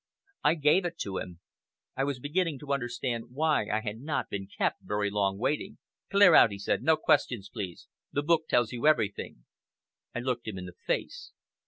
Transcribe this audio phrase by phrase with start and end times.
[0.43, 1.41] I gave it him.
[1.95, 5.77] I was beginning to understand why I had not been kept very long waiting.
[6.09, 6.81] "Clear out!" he said.
[6.81, 7.87] "No questions, please.
[8.11, 9.45] The book tells you everything!"
[10.15, 11.33] I looked him in the face.